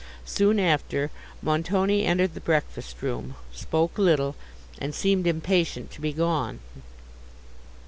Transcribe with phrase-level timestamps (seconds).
[0.25, 1.11] Soon after,
[1.43, 4.35] Montoni entered the breakfast room, spoke little,
[4.79, 6.59] and seemed impatient to be gone.